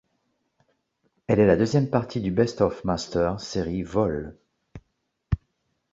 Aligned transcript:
Elle 1.27 1.39
est 1.39 1.45
la 1.45 1.55
deuxième 1.55 1.87
partie 1.87 2.21
du 2.21 2.31
Best 2.31 2.61
of 2.61 2.83
Master 2.85 3.39
série 3.39 3.83
Vol. 3.83 4.35